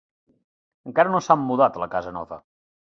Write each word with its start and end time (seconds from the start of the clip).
Encara 0.91 1.13
no 1.17 1.23
s'han 1.27 1.45
mudat 1.53 1.79
a 1.81 1.85
la 1.87 1.93
casa 1.95 2.19
nova. 2.21 2.45